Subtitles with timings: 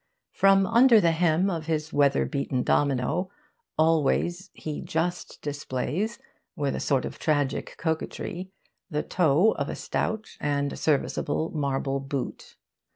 [0.31, 3.29] From under the hem of his weather beaten domino,
[3.77, 6.17] always, he just displays,
[6.55, 8.49] with a sort of tragic coquetry,
[8.89, 12.55] the toe of a stout and serviceable marble boot.